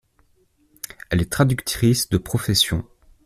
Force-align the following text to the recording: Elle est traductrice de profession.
Elle 1.11 1.21
est 1.21 1.31
traductrice 1.31 2.09
de 2.09 2.17
profession. 2.17 2.83